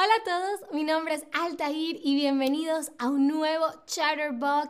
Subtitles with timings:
[0.00, 4.68] Hola a todos, mi nombre es Altair y bienvenidos a un nuevo Chatterbox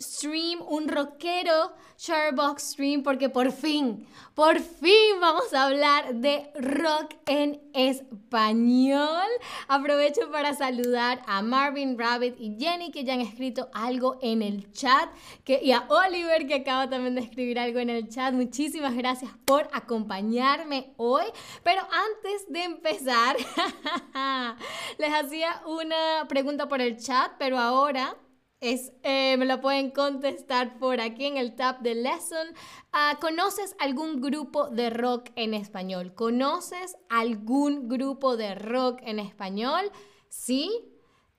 [0.00, 7.14] stream, un rockero Chatterbox stream, porque por fin, por fin vamos a hablar de rock
[7.26, 9.28] en español.
[9.68, 14.72] Aprovecho para saludar a Marvin Rabbit y Jenny que ya han escrito algo en el
[14.72, 15.10] chat
[15.46, 18.32] y a Oliver que acaba también de escribir algo en el chat.
[18.32, 21.26] Muchísimas gracias por acompañarme hoy.
[21.62, 23.36] Pero antes de empezar,
[24.98, 28.16] les hacía una pregunta por el chat, pero ahora
[28.60, 32.46] es, eh, me lo pueden contestar por aquí en el tab de lesson.
[32.92, 36.14] Ah, ¿Conoces algún grupo de rock en español?
[36.14, 39.90] ¿Conoces algún grupo de rock en español?
[40.28, 40.70] ¿Sí?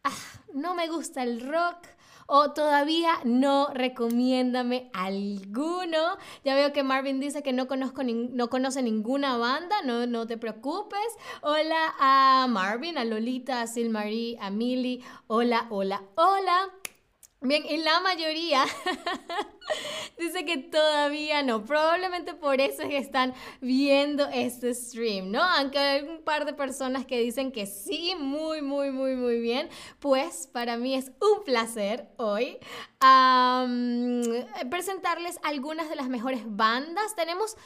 [0.03, 0.09] Ah,
[0.53, 1.77] no me gusta el rock.
[2.33, 6.17] O todavía no recomiéndame alguno.
[6.45, 10.37] Ya veo que Marvin dice que no, conozco no conoce ninguna banda, no, no te
[10.37, 10.99] preocupes.
[11.41, 15.03] Hola a Marvin, a Lolita, a Silmarie, a Millie.
[15.27, 16.80] Hola, hola, hola.
[17.43, 18.65] Bien, y la mayoría
[20.19, 21.65] dice que todavía no.
[21.65, 25.41] Probablemente por eso es que están viendo este stream, ¿no?
[25.41, 29.69] Aunque hay un par de personas que dicen que sí, muy, muy, muy, muy bien.
[29.99, 32.59] Pues para mí es un placer hoy
[34.69, 37.15] presentarles algunas de las mejores bandas.
[37.15, 37.57] Tenemos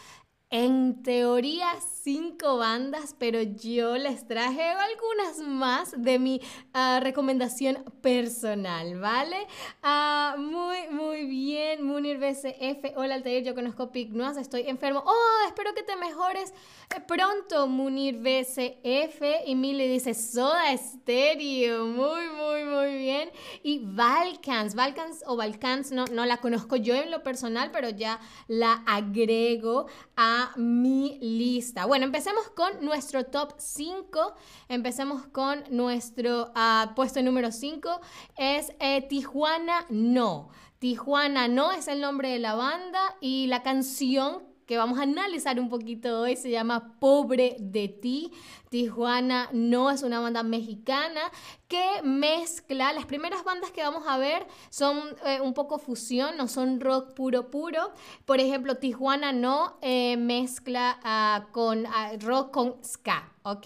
[0.52, 1.68] en teoría
[2.06, 6.40] cinco bandas, pero yo les traje algunas más de mi
[6.72, 9.48] ah, recomendación personal, ¿vale?
[9.84, 12.96] Uh, muy, muy bien, Munir BCF.
[12.96, 15.04] Hola, Altair, yo conozco Pignoas, estoy enfermo.
[15.04, 16.54] Oh, espero que te mejores
[16.96, 19.48] eh, pronto, Munir BCF.
[19.48, 23.32] Y Mili dice Soda Stereo, muy, muy, muy bien.
[23.64, 28.20] Y Balkans, Balkans o Balkans, no, no la conozco yo en lo personal, pero ya
[28.48, 31.86] la agrego a mi lista.
[31.86, 34.36] Bueno, empecemos con nuestro top 5.
[34.68, 38.02] Empecemos con nuestro ah, puesto número 5.
[38.36, 40.50] Es eh, Tijuana No.
[40.80, 45.60] Tijuana No es el nombre de la banda y la canción que vamos a analizar
[45.60, 48.32] un poquito hoy se llama Pobre de ti.
[48.70, 51.32] Tijuana no es una banda mexicana
[51.68, 56.48] que mezcla, las primeras bandas que vamos a ver son eh, un poco fusión, no
[56.48, 57.92] son rock puro puro.
[58.26, 63.66] Por ejemplo, Tijuana no eh, mezcla ah, con ah, rock con ska, ¿ok?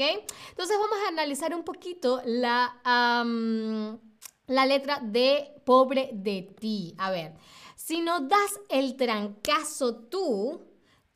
[0.49, 2.75] Entonces vamos a analizar un poquito la,
[4.47, 6.95] la letra de Pobre de ti.
[6.97, 7.35] A ver,
[7.75, 10.69] si no das el trancazo tú,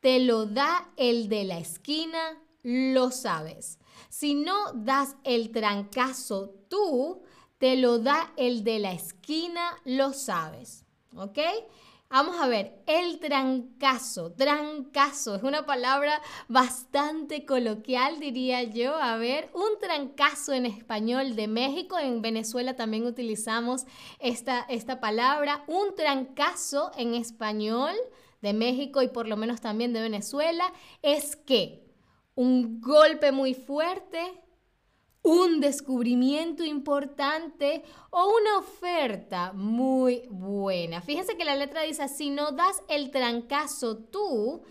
[0.04, 3.78] te lo da el de la esquina, lo sabes.
[4.10, 7.22] Si no das el trancazo tú,
[7.56, 10.84] te lo da el de la esquina, lo sabes.
[11.16, 11.38] ¿Ok?
[12.10, 18.96] Vamos a ver, el trancazo, trancazo, es una palabra bastante coloquial, diría yo.
[18.96, 23.86] A ver, un trancazo en español de México, en Venezuela también utilizamos
[24.18, 25.64] esta, esta palabra.
[25.66, 27.94] Un trancazo en español
[28.44, 30.72] de México y por lo menos también de Venezuela,
[31.02, 31.82] es que
[32.36, 34.20] un golpe muy fuerte,
[35.22, 41.00] un descubrimiento importante o una oferta muy buena.
[41.00, 44.62] Fíjense que la letra dice, si no das el trancazo tú,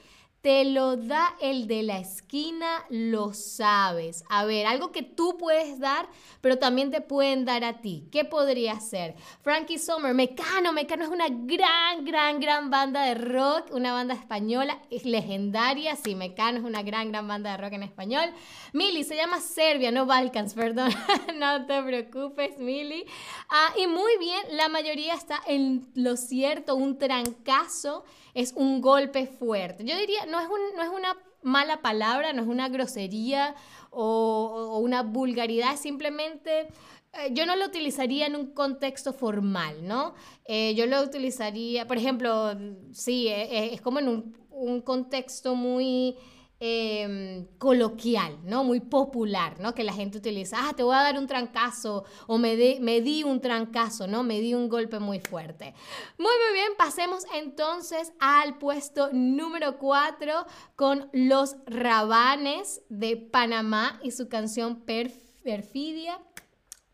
[0.44, 4.26] te lo da el de la esquina, lo sabes.
[4.28, 6.10] A ver, algo que tú puedes dar,
[6.42, 8.10] pero también te pueden dar a ti.
[8.12, 9.16] ¿Qué podría ser?
[9.42, 10.74] Frankie Sommer, Mecano.
[10.74, 15.96] Mecano es una gran, gran, gran banda de rock, una banda española, es legendaria.
[15.96, 18.30] Sí, Mecano es una gran, gran banda de rock en español.
[18.74, 20.92] Mili, se llama Serbia, no Balkans, perdón.
[21.38, 23.06] no te preocupes, Mili.
[23.48, 29.28] Ah, y muy bien, la mayoría está en lo cierto, un trancazo es un golpe
[29.28, 29.84] fuerte.
[29.86, 33.56] Yo diría, no es, no es una mala palabra, no es una grosería
[33.92, 36.68] o, una vulgaridad, simplemente
[37.14, 40.16] eh, yo no lo utilizaría en un contexto formal, ¿no?
[40.46, 42.56] Eh, yo lo utilizaría, por ejemplo,
[42.92, 46.18] sí, eh, es como en un, un contexto muy
[46.66, 48.64] Em, coloquial, ¿no?
[48.64, 49.76] Muy popular, ¿no?
[49.76, 53.42] Que la gente utiliza, ah, te voy a dar un trancazo o me, di un
[53.42, 54.24] trancazo, ¿no?
[54.24, 55.74] Me di un golpe muy fuerte.
[56.18, 60.46] Muy, muy bien, pasemos entonces al puesto número 4
[60.78, 66.18] con Los Rabanes de Panamá y su canción Perfidia.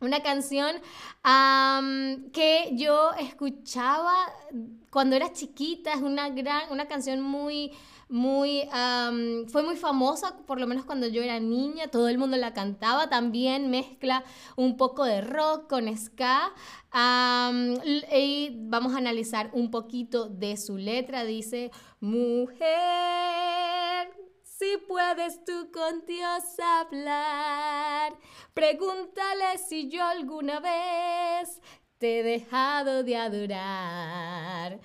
[0.02, 0.78] Una canción
[2.34, 4.16] que yo escuchaba
[4.90, 7.72] cuando era chiquita, es una gran, una canción muy
[8.10, 8.68] muy,
[9.48, 13.08] fue muy famosa, por lo menos cuando yo era niña, todo el mundo la cantaba,
[13.08, 14.24] también mezcla
[14.56, 16.52] un poco de rock con ska.
[18.12, 22.60] y vamos a analizar un poquito de su letra, dice, mujer,
[24.44, 28.18] si puedes tú con Dios hablar.
[28.54, 31.62] Pregúntale si yo alguna vez
[32.00, 34.80] te he dejado de adorar.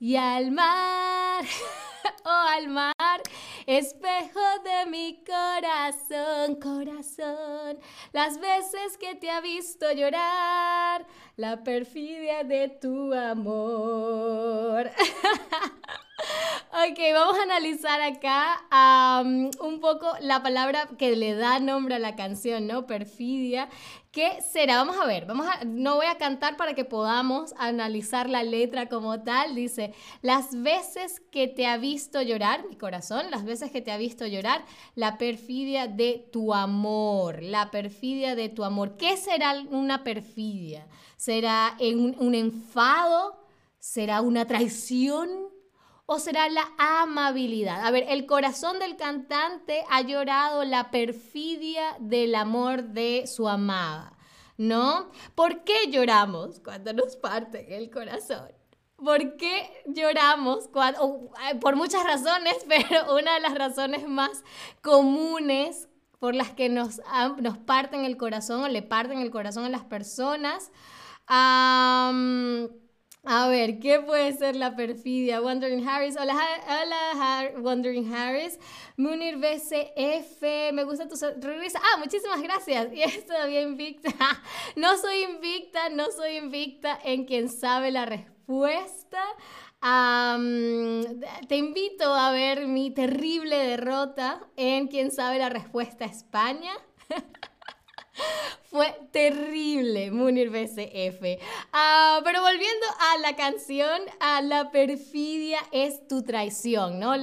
[0.00, 1.44] Y al mar,
[2.24, 3.20] oh al mar,
[3.66, 7.80] espejo de mi corazón, corazón,
[8.12, 11.04] las veces que te ha visto llorar,
[11.34, 14.88] la perfidia de tu amor.
[16.70, 19.22] Ok, vamos a analizar acá
[19.60, 22.86] un poco la palabra que le da nombre a la canción, ¿no?
[22.86, 23.68] Perfidia.
[24.12, 24.76] ¿Qué será?
[24.76, 28.88] Vamos a ver, vamos a, no voy a cantar para que podamos analizar la letra
[28.88, 29.54] como tal.
[29.54, 29.92] Dice,
[30.22, 34.26] las veces que te ha visto llorar, mi corazón, las veces que te ha visto
[34.26, 34.64] llorar,
[34.94, 38.96] la perfidia de tu amor, la perfidia de tu amor.
[38.96, 40.86] ¿Qué será una perfidia?
[41.16, 43.38] ¿Será un, un enfado?
[43.78, 45.57] ¿Será una traición?
[46.10, 47.84] O será la amabilidad?
[47.84, 54.16] A ver, el corazón del cantante ha llorado la perfidia del amor de su amada,
[54.56, 55.10] ¿no?
[55.34, 58.50] ¿Por qué lloramos cuando nos parte el corazón?
[58.96, 60.68] ¿Por qué lloramos?
[60.68, 64.42] Cuando, por muchas razones, pero una de las razones más
[64.80, 67.02] comunes por las que nos,
[67.36, 70.72] nos parten el corazón o le parten el corazón a las personas.
[73.30, 75.42] A ver, ¿qué puede ser la perfidia?
[75.42, 76.34] Wondering Harris, hola,
[76.66, 78.58] hola Wondering Harris.
[78.96, 81.78] Munir BCF, me gusta tu sonrisa.
[81.78, 82.88] Ah, muchísimas gracias.
[82.94, 84.08] Y es todavía invicta.
[84.76, 89.20] No soy invicta, no soy invicta en quien sabe la respuesta.
[91.48, 96.72] te invito a ver mi terrible derrota en quien sabe la respuesta España.
[98.70, 101.40] Fue terrible, Munir BCF.
[101.72, 107.14] Ah, pero volviendo a la canción, a la perfidia es tu traición, ¿no?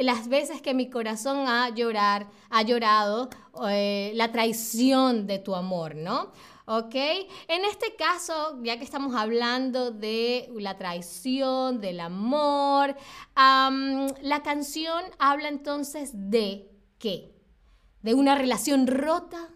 [0.00, 3.28] Las veces que mi corazón ha, llorar, ha llorado,
[3.68, 6.32] eh, la traición de tu amor, ¿no?
[6.66, 6.94] ¿ok?
[7.48, 12.94] En este caso, ya que estamos hablando de la traición, del amor,
[13.36, 17.32] la canción habla entonces de qué?
[18.02, 19.48] De una relación rota,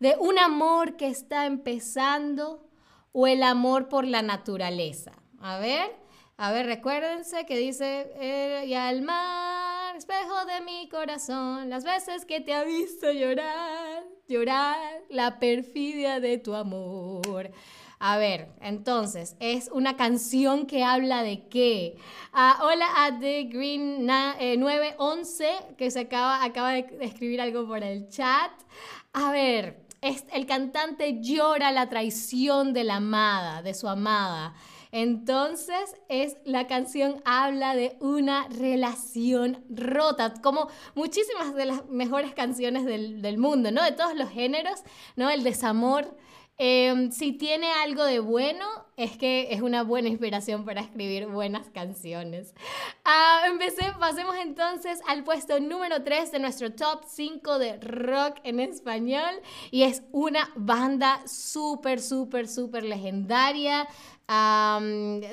[0.00, 2.68] de un amor que está empezando
[3.12, 5.12] o el amor por la naturaleza.
[5.40, 5.90] A ver,
[6.36, 12.40] a ver, recuérdense que dice, y al mar, espejo de mi corazón, las veces que
[12.40, 17.52] te ha visto llorar, llorar, la perfidia de tu amor.
[18.00, 21.96] A ver, entonces, es una canción que habla de qué.
[22.32, 27.82] Ah, hola a The Green 911, eh, que se acaba, acaba de escribir algo por
[27.84, 28.50] el chat.
[29.12, 29.83] A ver,
[30.32, 34.54] el cantante llora la traición de la amada, de su amada.
[34.92, 42.84] Entonces, es, la canción habla de una relación rota, como muchísimas de las mejores canciones
[42.84, 43.82] del, del mundo, ¿no?
[43.82, 44.84] De todos los géneros,
[45.16, 45.30] ¿no?
[45.30, 46.16] El desamor
[46.56, 48.64] Em, si tiene algo de bueno,
[48.96, 52.54] es que es una buena inspiración para escribir buenas canciones.
[53.04, 58.60] Ah, empecé, pasemos entonces al puesto número 3 de nuestro top 5 de rock en
[58.60, 59.34] español.
[59.72, 63.88] Y es una banda súper, súper, súper legendaria.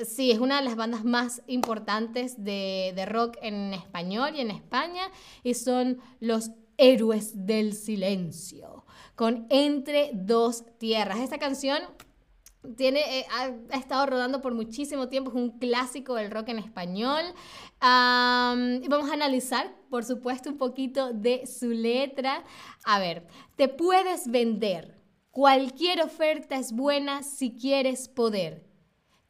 [0.04, 4.50] sí, es una de las bandas más importantes de, de rock en español y en
[4.50, 5.08] España.
[5.44, 8.81] Y son los Héroes del Silencio
[9.14, 11.18] con Entre dos tierras.
[11.18, 11.82] Esta canción
[12.76, 17.22] tiene, eh, ha, estado rodando por muchísimo tiempo, es un clásico del rock en español.
[17.80, 22.44] vamos a analizar, por supuesto, un poquito de su letra.
[22.84, 23.26] A ver,
[23.56, 25.00] te puedes vender.
[25.30, 28.66] Cualquier oferta es buena si quieres poder.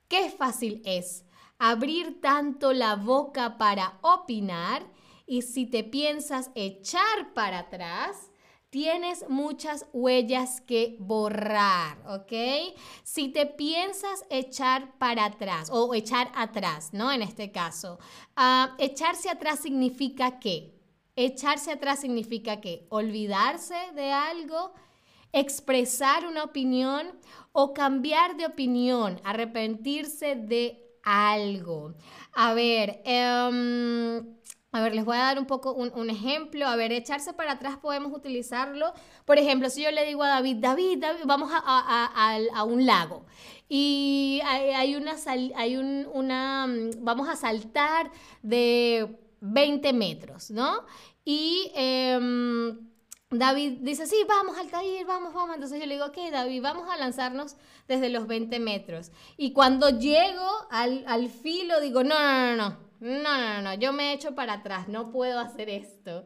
[0.09, 1.25] Qué fácil es
[1.59, 4.83] abrir tanto la boca para opinar
[5.27, 8.32] y si te piensas echar para atrás,
[8.73, 12.75] tienes muchas huellas que borrar, ¿ok?
[13.03, 17.13] Si te piensas echar para atrás o echar atrás, ¿no?
[17.13, 17.99] En este caso,
[18.35, 20.73] ah, echarse atrás significa qué?
[21.17, 22.87] Echarse atrás significa qué?
[22.89, 24.73] Olvidarse de algo,
[25.33, 27.09] expresar una opinión
[27.53, 31.93] o cambiar de opinión, arrepentirse de algo.
[32.33, 34.23] A ver, eh,
[34.75, 36.67] a ver, les voy a dar un poco un, ejemplo.
[36.67, 38.95] A ver, echarse para atrás podemos utilizarlo.
[39.27, 43.27] Por ejemplo, si yo le digo a David, David, David vamos a, un lago
[43.69, 45.15] y hay, una,
[45.57, 48.11] hay un, una, mm, vamos a saltar
[48.43, 50.85] de 20 metros, ¿no?
[51.25, 52.92] Y em,
[53.33, 55.55] David dice, sí, vamos, Altair, vamos, vamos.
[55.55, 57.57] Entonces yo le digo, ok, David, vamos a lanzarnos
[57.89, 59.11] desde los 20 metros.
[59.37, 63.93] Y cuando llego al, al filo, digo, no, no, no, no No, no, no, yo
[63.93, 66.25] me he hecho para atrás, no puedo hacer esto.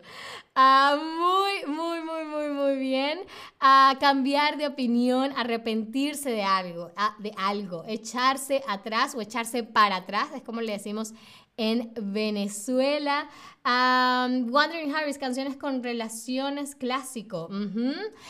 [0.54, 3.20] Ah, muy, muy, muy, muy, muy bien.
[3.60, 9.96] A cambiar de opinión, arrepentirse de algo, ah, de algo, echarse atrás o echarse para
[9.96, 11.14] atrás, es como le decimos
[11.56, 13.28] en Venezuela.
[13.64, 17.48] Um, Wandering Harris, canciones con relaciones clásico.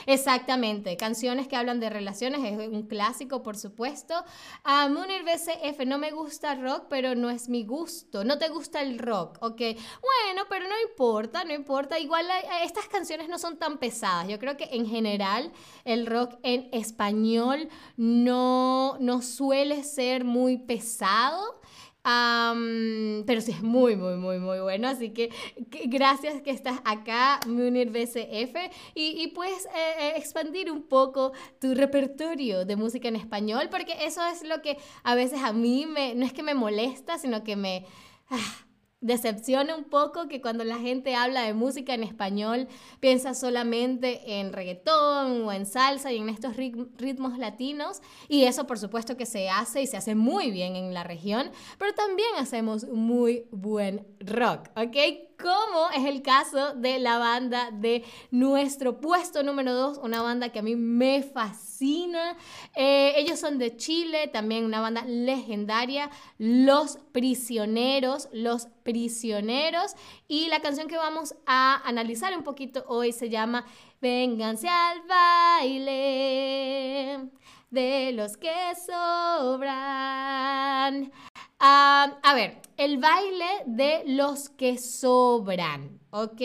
[0.06, 4.14] Exactamente, canciones que hablan de relaciones, es un clásico, por supuesto.
[4.64, 8.24] Uh, Munir BCF, no me gusta rock, pero no es mi gusto.
[8.24, 9.60] No te gusta el rock, ok.
[9.60, 11.98] Bueno, pero no importa, no importa.
[11.98, 12.26] Igual
[12.64, 14.28] estas canciones no son tan pesadas.
[14.28, 15.52] Yo creo que en general
[15.84, 17.68] el rock en español
[17.98, 21.60] no, no suele ser muy pesado
[23.26, 24.88] pero sí es muy, muy, muy, muy bueno.
[24.88, 25.30] Así que,
[25.86, 28.54] gracias que estás acá, Munir BCF,
[28.94, 33.94] y, y puedes eh, eh, expandir un poco tu repertorio de música en español, porque
[34.04, 37.42] eso es lo que a veces a mí me, no es que me molesta, sino
[37.42, 37.84] que me...
[38.30, 38.66] Ah,
[39.00, 42.66] decepciona un poco que cuando la gente habla de música en español
[43.00, 48.78] piensa solamente en reggaetón o en salsa y en estos ritmos latinos y eso por
[48.78, 52.84] supuesto que se hace y se hace muy bien en la región, pero también hacemos
[52.88, 55.25] muy buen rock, ¿ok?
[55.40, 60.58] Como es el caso de la banda de nuestro puesto número 2, una banda que
[60.60, 62.36] a mí me fascina.
[62.74, 69.94] Eh, ellos son de Chile, también una banda legendaria, Los Prisioneros, Los Prisioneros.
[70.28, 73.66] Y la canción que vamos a analizar un poquito hoy se llama
[74.00, 75.02] Vénganse al
[75.62, 76.16] baile
[77.70, 78.54] de los que
[78.86, 80.06] sobran.
[81.58, 86.42] Ah, a ver, el baile de los que sobran, ¿ok?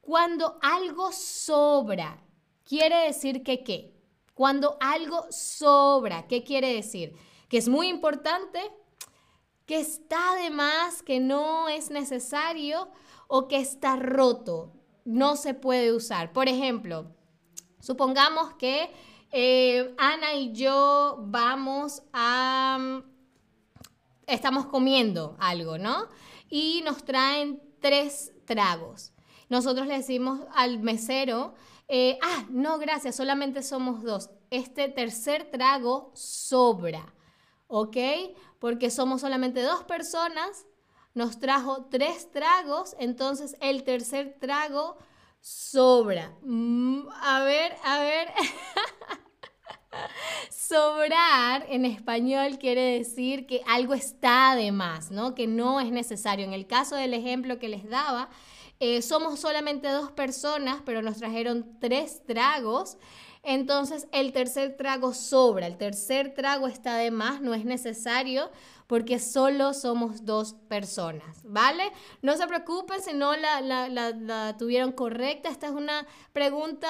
[0.00, 2.22] Cuando algo sobra,
[2.64, 3.94] quiere decir que qué?
[4.34, 7.16] Cuando algo sobra, ¿qué quiere decir?
[7.48, 8.60] Que es muy importante,
[9.66, 12.88] que está de más, que no es necesario
[13.26, 14.72] o que está roto,
[15.04, 16.32] no se puede usar.
[16.32, 17.10] Por ejemplo,
[17.80, 18.92] supongamos que
[19.32, 23.02] eh, Ana y yo vamos a
[24.28, 26.08] estamos comiendo algo, ¿no?
[26.48, 29.12] Y nos traen tres tragos.
[29.48, 31.54] Nosotros le decimos al mesero,
[31.88, 34.30] eh, ah, no, gracias, solamente somos dos.
[34.50, 37.14] Este tercer trago sobra,
[37.66, 37.96] ¿ok?
[38.58, 40.66] Porque somos solamente dos personas,
[41.14, 44.98] nos trajo tres tragos, entonces el tercer trago
[45.40, 46.36] sobra.
[46.42, 48.28] Mm, a ver, a ver.
[50.68, 55.34] Sobrar en español quiere decir que algo está de más, ¿no?
[55.34, 56.44] Que no es necesario.
[56.44, 58.28] En el caso del ejemplo que les daba,
[58.78, 62.98] eh, somos solamente dos personas, pero nos trajeron tres tragos.
[63.42, 68.50] Entonces el tercer trago sobra, el tercer trago está de más, no es necesario
[68.88, 71.92] porque solo somos dos personas, ¿vale?
[72.22, 75.50] No se preocupen si no la, tuvieron correcta.
[75.50, 76.88] Esta es una pregunta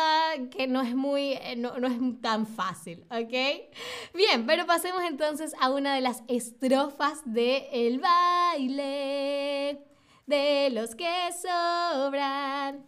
[0.52, 3.35] que no es muy, eh, no, no es tan fácil, ¿ok?
[4.14, 9.85] Bien, pero pasemos entonces a una de las estrofas de El baile
[10.26, 12.87] de los que sobran.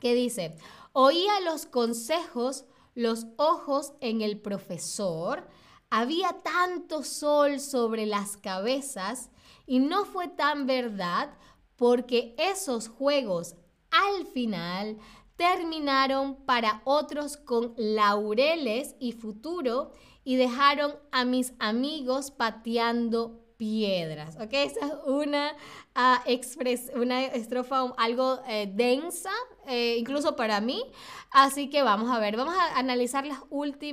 [0.00, 0.56] ¿Qué dice?
[0.94, 2.64] Oía los consejos,
[2.94, 5.46] los ojos en el profesor,
[5.96, 9.30] había tanto sol sobre las cabezas
[9.64, 11.30] y no fue tan verdad
[11.76, 13.54] porque esos juegos
[13.92, 14.98] al final
[15.36, 19.92] terminaron para otros con laureles y futuro
[20.24, 24.34] y dejaron a mis amigos pateando piedras.
[24.34, 24.52] ¿Ok?
[24.52, 25.54] Esa es una,
[25.96, 29.30] uh, una estrofa algo eh, densa,
[29.66, 30.82] eh, incluso para mí.
[31.30, 33.42] Así que vamos a ver, vamos a analizar la,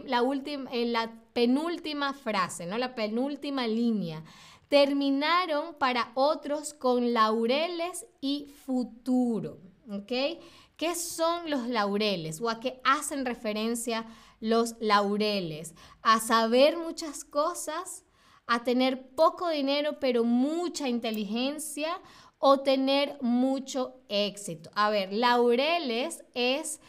[0.06, 0.24] la,
[0.72, 2.78] eh, la penúltima frase, ¿no?
[2.78, 4.24] La penúltima línea.
[4.68, 9.60] Terminaron para otros con laureles y futuro.
[9.90, 10.40] ¿Ok?
[10.78, 14.06] ¿Qué son los laureles o a qué hacen referencia
[14.40, 15.76] los laureles?
[16.02, 18.06] A saber muchas cosas
[18.48, 22.00] a tener poco dinero pero mucha inteligencia
[22.38, 24.72] o tener mucho éxito.
[24.74, 26.82] A ver, laureles es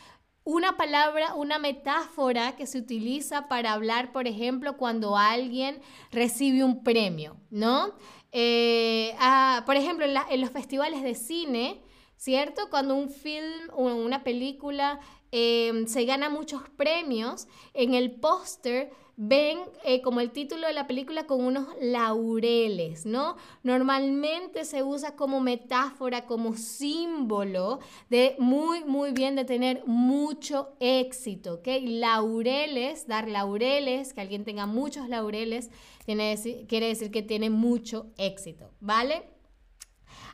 [0.44, 5.80] una palabra, una metáfora que se utiliza para hablar, por ejemplo, cuando alguien
[6.10, 7.94] recibe un premio, ¿no?
[8.32, 11.82] Eh, ah, por ejemplo, en, los festivales de cine,
[12.16, 12.70] ¿cierto?
[12.70, 15.00] Cuando un film o una película
[15.32, 20.86] eh, se gana muchos premios, en el póster ven eh, como el título de la
[20.86, 23.36] película con unos laureles, ¿no?
[23.62, 31.54] Normalmente se usa como metáfora, como símbolo de muy, muy bien, de tener mucho éxito,
[31.54, 31.68] ¿ok?
[31.82, 35.70] Laureles, dar laureles, que alguien tenga muchos laureles,
[36.04, 39.31] quiere decir que tiene mucho éxito, ¿vale?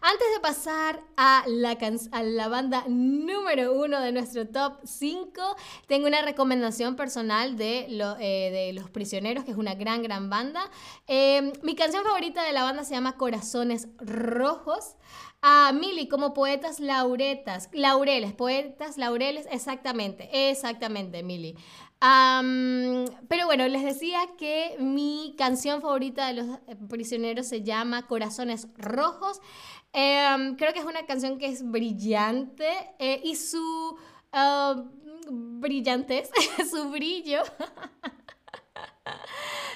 [0.01, 5.57] Antes de pasar a la, banda número uno de nuestro top 5,
[5.89, 7.87] tengo una recomendación personal de,
[8.21, 10.71] eh, de Los Prisioneros, que es una gran, gran banda.
[11.09, 14.95] Em, mi canción favorita de la banda se llama Corazones Rojos.
[15.41, 21.55] A Mili, como poetas lauretas, laureles, poetas laureles, exactamente, exactamente, Mili.
[22.01, 26.47] Pero bueno, les decía que mi canción favorita de los
[26.89, 29.41] prisioneros se llama Corazones Rojos.
[29.93, 33.97] Em, creo que es una canción que es brillante eh, y su
[34.33, 34.83] uh,
[35.31, 36.31] brillantez,
[36.71, 37.43] su brillo.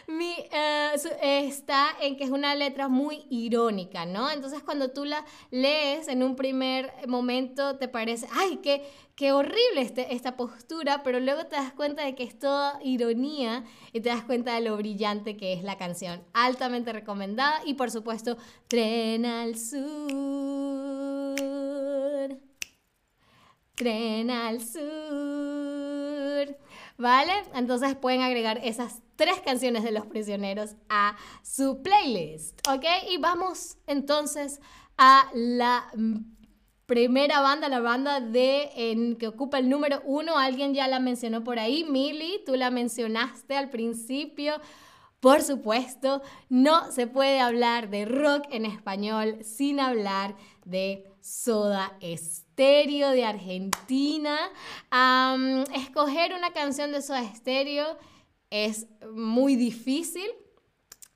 [0.07, 0.93] Mi, eh,
[1.23, 4.31] está en que es una letra muy irónica, ¿no?
[4.31, 8.83] Entonces cuando tú la lees en un primer momento te parece, ay, qué,
[9.15, 13.65] qué horrible este, esta postura, pero luego te das cuenta de que es toda ironía
[13.93, 16.23] y te das cuenta de lo brillante que es la canción.
[16.33, 18.37] Altamente recomendada y por supuesto,
[18.69, 19.83] Tren al Sur.
[23.75, 25.42] Tren al Sur.
[26.99, 27.33] ¿Vale?
[27.55, 32.67] Entonces pueden agregar esas tres canciones de Los Prisioneros a su playlist.
[32.69, 32.85] ¿Ok?
[33.11, 34.61] Y vamos entonces
[34.97, 35.91] a la
[36.87, 40.37] primera banda, la banda de en, que ocupa el número uno.
[40.37, 41.85] Alguien ya la mencionó por ahí.
[41.85, 44.61] Millie, tú la mencionaste al principio.
[45.21, 50.35] Por supuesto, no se puede hablar de rock en español sin hablar
[50.65, 54.37] de Soda Stereo de Argentina.
[55.75, 57.97] escoger una canción de Soda Stereo
[58.51, 60.29] es muy difícil.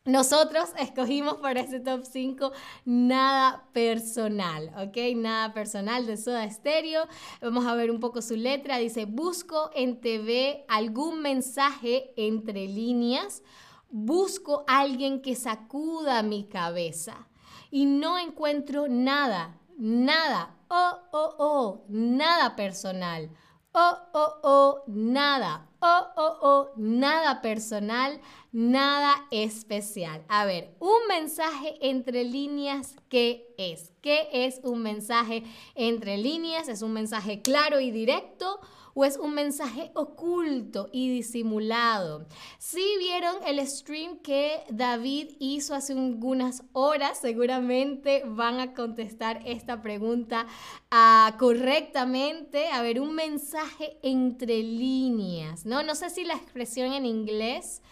[0.05, 2.53] Nosotros escogimos para ese top 5
[2.85, 4.97] nada personal, ¿ok?
[5.17, 7.09] Nada personal de Soda Stereo.
[7.43, 8.79] Vamos a ver un poco su letra.
[8.79, 13.43] Dice, busco en TV algún mensaje entre líneas.
[13.91, 17.27] Busco alguien que sacuda mi cabeza.
[17.73, 20.51] Y no encuentro nada nada.
[20.71, 23.29] Oh, oh, oh, nada personal.
[23.75, 25.69] Oh, oh, oh, nada.
[25.81, 30.25] Oh, oh, oh, nada personal, nada especial.
[30.29, 33.93] A ver, un mensaje entre líneas, ¿qué es?
[34.01, 35.43] ¿Qué es un mensaje
[35.75, 36.69] entre líneas?
[36.69, 38.61] ¿Es un mensaje claro y directo?
[38.99, 42.27] o es un mensaje oculto y disimulado.
[42.59, 49.83] Si vieron el stream que David hizo hace algunas horas, seguramente van a contestar esta
[49.83, 50.47] pregunta
[50.91, 52.69] ah, correctamente.
[52.69, 55.83] A ver, un mensaje entre líneas, ¿no?
[55.83, 57.83] No sé si la expresión en inglés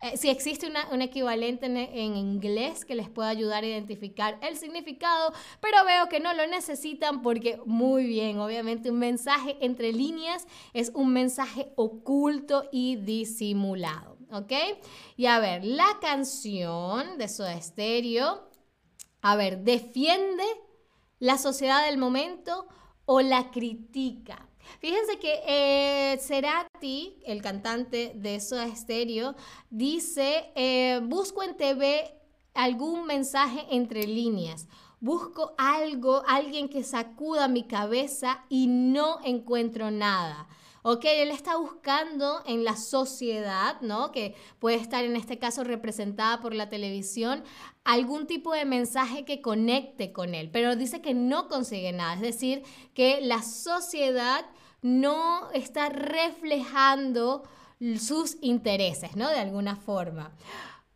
[0.00, 5.32] eh, si existe un equivalente en, inglés que les pueda ayudar a identificar el significado,
[5.60, 10.92] pero veo que no lo necesitan porque muy bien, obviamente un mensaje entre líneas es
[10.94, 14.52] un mensaje oculto y disimulado, ¿ok?
[15.16, 18.48] Y a ver, la canción de Soda Stereo,
[19.20, 20.44] a ver, defiende
[21.18, 22.68] la sociedad del momento
[23.04, 24.48] o la critica.
[24.80, 29.34] Fíjense que eh, Cerati, el cantante de Soda Stereo,
[29.70, 32.14] dice, eh, busco en TV
[32.54, 34.68] algún mensaje entre líneas.
[35.00, 40.48] Busco algo, alguien que sacuda mi cabeza y no encuentro nada.
[40.82, 44.12] Ok, él está buscando en la sociedad, ¿no?
[44.12, 47.42] Que puede estar en este caso representada por la televisión,
[47.84, 52.20] algún tipo de mensaje que conecte con él, pero dice que no consigue nada, es
[52.20, 52.62] decir,
[52.94, 54.46] que la sociedad
[54.82, 57.42] no está reflejando
[57.98, 59.28] sus intereses, ¿no?
[59.28, 60.32] De alguna forma.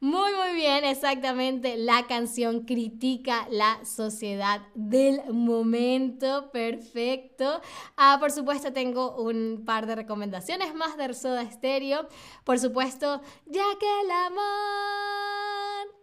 [0.02, 1.76] Muy, muy bien, exactamente.
[1.76, 6.50] La canción critica la sociedad del momento.
[6.50, 7.60] Perfecto.
[7.96, 12.08] Ah, por supuesto, tengo un par de recomendaciones más de Soda Stereo.
[12.42, 14.42] Por supuesto, ya que el amor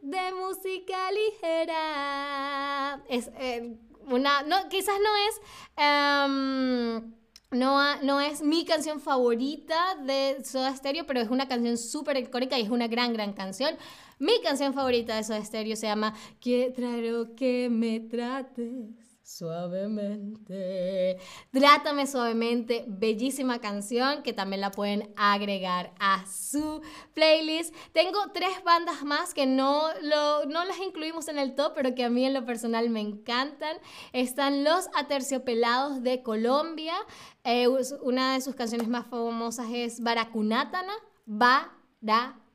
[0.01, 3.75] de música ligera es eh,
[4.07, 4.43] una.
[4.43, 5.41] No, quizás no es.
[5.75, 7.13] Em,
[7.51, 12.63] no, es mi canción favorita de Soda Stereo, pero es una canción súper icónica y
[12.63, 13.75] es una gran, gran canción.
[14.19, 21.19] Mi canción favorita de Soda Stereo se llama Quiero que me trates Suavemente.
[21.51, 22.85] Trátame suavemente.
[22.87, 26.81] Bellísima canción que también la pueden agregar a su
[27.13, 27.75] playlist.
[27.93, 32.05] Tengo tres bandas más que no, lo, no las incluimos en el top, pero que
[32.05, 33.77] a mí en lo personal me encantan.
[34.13, 36.95] Están Los Aterciopelados de Colombia.
[37.43, 37.67] Eh,
[38.01, 40.93] una de sus canciones más famosas es Baracunátana.
[41.27, 42.48] Baracunátana.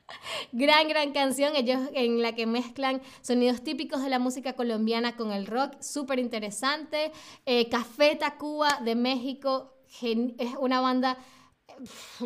[0.52, 5.32] gran, gran canción, ellos en la que mezclan sonidos típicos de la música colombiana con
[5.32, 7.12] el rock, súper interesante.
[7.46, 11.18] Eh, Café Tacuba de México es una banda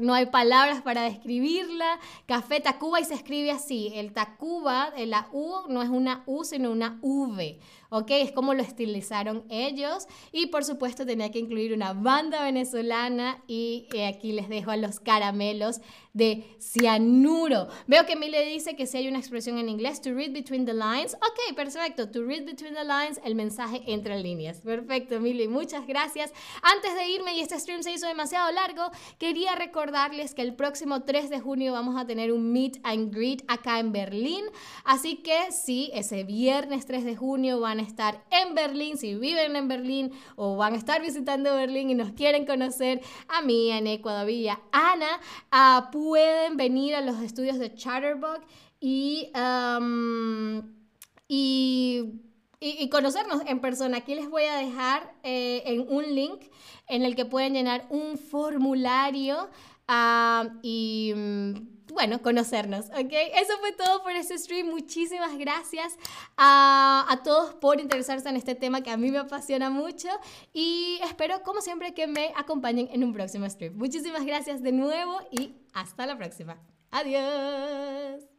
[0.00, 1.98] no hay palabras para describirla.
[2.26, 3.92] Café Tacuba y se escribe así.
[3.94, 7.60] El Tacuba, la U no es una U, sino una V.
[7.94, 8.10] ¿ok?
[8.10, 10.06] Es como lo estilizaron ellos.
[10.32, 14.76] Y por supuesto tenía que incluir una banda venezolana y eh, aquí les dejo a
[14.76, 15.80] los caramelos
[16.12, 17.68] de cianuro.
[17.88, 20.72] Veo que Mile dice que si hay una expresión en inglés, to read between the
[20.72, 21.14] lines.
[21.14, 22.08] Ok, perfecto.
[22.08, 24.60] To read between the lines, el mensaje entre líneas.
[24.60, 25.48] Perfecto, Mile.
[25.48, 26.32] Muchas gracias.
[26.62, 31.02] Antes de irme, y este stream se hizo demasiado largo, quería recordarles que el próximo
[31.02, 34.44] 3 de junio vamos a tener un meet and greet acá en Berlín.
[34.84, 39.56] Así que sí, ese viernes 3 de junio van a estar en Berlín, si viven
[39.56, 44.28] en Berlín o van a estar visitando Berlín y nos quieren conocer a mí, Ecuador
[44.30, 45.20] y a Ana,
[45.52, 48.40] uh, pueden venir a los estudios de Chatterbug
[48.80, 49.30] y,
[51.28, 52.20] y,
[52.60, 53.98] y, conocernos en persona.
[53.98, 56.42] Aquí les voy a dejar eh, en un link
[56.88, 59.48] en el que pueden llenar un formulario
[60.62, 61.14] y
[61.94, 63.12] bueno, conocernos, ¿ok?
[63.40, 64.68] Eso fue todo por este stream.
[64.68, 65.96] Muchísimas gracias
[66.36, 70.08] a, a, todos por interesarse en este tema que a mí me apasiona mucho
[70.52, 73.76] y espero, como siempre, que me acompañen en un próximo stream.
[73.76, 76.58] Muchísimas gracias de nuevo y hasta la próxima.
[76.90, 78.33] Adiós.